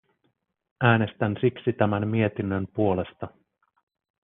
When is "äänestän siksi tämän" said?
0.83-2.07